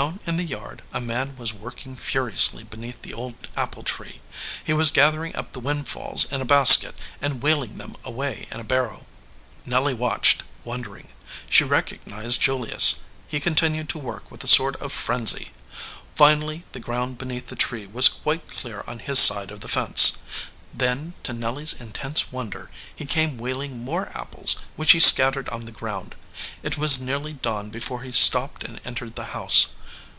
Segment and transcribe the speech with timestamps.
[0.00, 4.20] Down in the yard a man was working furiously be neath the old apple tree.
[4.62, 8.64] He was gathering up the windfalls in a basket, and wheeling them away in a
[8.64, 9.08] barrow.
[9.66, 11.08] Nelly watched, wondering.
[11.48, 13.00] She recognized Jul ius.
[13.26, 15.50] He continued to work with a sort of frenzy.
[16.14, 20.18] Finally the ground beneath the tree was quite clear on his side of the fence.
[20.72, 25.64] Then, to Nelly s intense wonder, he came wheeling more apples, which he scattered on
[25.64, 26.14] the ground.
[26.62, 29.74] It was nearly dawn be fore he stopped and entered the house.